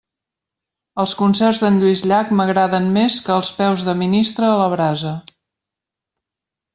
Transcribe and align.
Els 1.03 1.11
concerts 1.19 1.59
d'en 1.65 1.75
Lluís 1.83 2.01
Llach 2.11 2.31
m'agraden 2.39 2.87
més 2.97 3.17
que 3.27 3.33
els 3.37 3.51
peus 3.61 3.83
de 3.91 3.95
ministre 4.03 4.49
a 4.53 4.59
la 4.65 4.69
brasa. 4.77 5.13